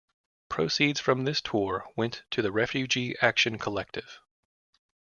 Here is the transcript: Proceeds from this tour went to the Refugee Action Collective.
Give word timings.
Proceeds 0.49 0.99
from 0.99 1.25
this 1.25 1.41
tour 1.41 1.87
went 1.95 2.23
to 2.31 2.41
the 2.41 2.51
Refugee 2.51 3.15
Action 3.21 3.59
Collective. 3.59 4.19